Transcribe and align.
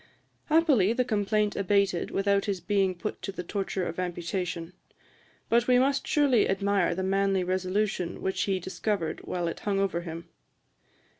Happily 0.45 0.93
the 0.93 1.05
complaint 1.05 1.55
abated 1.55 2.09
without 2.09 2.45
his 2.45 2.59
being 2.59 2.95
put 2.95 3.21
to 3.21 3.31
the 3.31 3.43
torture 3.43 3.85
of 3.85 3.99
amputation. 3.99 4.73
But 5.47 5.67
we 5.67 5.77
must 5.77 6.07
surely 6.07 6.49
admire 6.49 6.95
the 6.95 7.03
manly 7.03 7.43
resolution 7.43 8.19
which 8.23 8.41
he 8.45 8.59
discovered 8.59 9.19
while 9.27 9.47
it 9.47 9.59
hung 9.59 9.79
over 9.79 10.01
him. 10.01 10.27